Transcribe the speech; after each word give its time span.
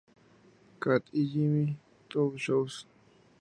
Kat 0.81 1.03
y 1.19 1.21
Jimmy 1.31 1.77
Two-Shoes. 2.09 2.75